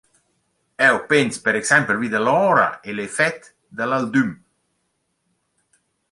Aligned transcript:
Eu 0.85 0.95
pens 1.09 1.35
per 1.43 1.53
exaimpel 1.59 1.99
vi 2.03 2.09
da 2.13 2.21
l’ora 2.25 2.67
e 2.87 2.89
l’effet 2.93 3.39
da 3.77 3.83
l’aldüm». 3.87 4.31